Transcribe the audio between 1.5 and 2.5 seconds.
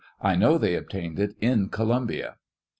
Columbia.